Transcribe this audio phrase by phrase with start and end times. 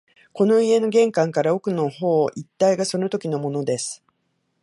[0.33, 4.03] この家の玄関から奥の方一帯がそのときのものです